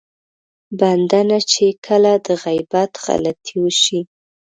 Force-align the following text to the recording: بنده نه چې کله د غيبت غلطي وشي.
بنده 0.79 1.21
نه 1.29 1.39
چې 1.51 1.65
کله 1.85 2.11
د 2.25 2.27
غيبت 2.43 2.91
غلطي 3.05 3.55
وشي. 3.63 4.01